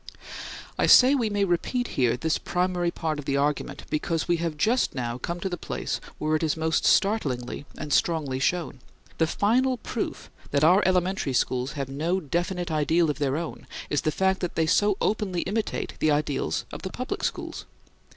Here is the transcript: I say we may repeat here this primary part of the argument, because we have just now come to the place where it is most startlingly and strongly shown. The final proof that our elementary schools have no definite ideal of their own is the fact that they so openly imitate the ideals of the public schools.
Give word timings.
I 0.79 0.87
say 0.87 1.13
we 1.13 1.29
may 1.29 1.45
repeat 1.45 1.89
here 1.89 2.17
this 2.17 2.39
primary 2.39 2.89
part 2.89 3.19
of 3.19 3.25
the 3.25 3.37
argument, 3.37 3.83
because 3.91 4.27
we 4.27 4.37
have 4.37 4.57
just 4.57 4.95
now 4.95 5.19
come 5.19 5.39
to 5.41 5.47
the 5.47 5.57
place 5.59 6.01
where 6.17 6.35
it 6.35 6.41
is 6.41 6.57
most 6.57 6.85
startlingly 6.85 7.67
and 7.77 7.93
strongly 7.93 8.39
shown. 8.39 8.79
The 9.19 9.27
final 9.27 9.77
proof 9.77 10.31
that 10.49 10.63
our 10.63 10.81
elementary 10.87 11.33
schools 11.33 11.73
have 11.73 11.87
no 11.87 12.19
definite 12.19 12.71
ideal 12.71 13.11
of 13.11 13.19
their 13.19 13.37
own 13.37 13.67
is 13.91 14.01
the 14.01 14.09
fact 14.11 14.39
that 14.39 14.55
they 14.55 14.65
so 14.65 14.97
openly 15.01 15.41
imitate 15.41 15.93
the 15.99 16.09
ideals 16.09 16.65
of 16.71 16.81
the 16.81 16.89
public 16.89 17.23
schools. 17.23 17.67